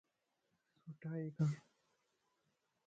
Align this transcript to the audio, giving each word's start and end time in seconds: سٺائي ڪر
سٺائي 0.83 1.25
ڪر 1.37 1.51